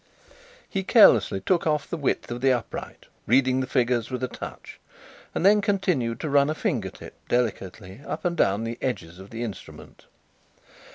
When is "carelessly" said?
0.81-1.41